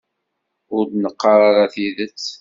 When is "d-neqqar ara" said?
0.91-1.71